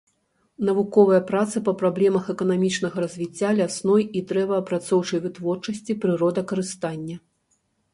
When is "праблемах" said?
1.81-2.31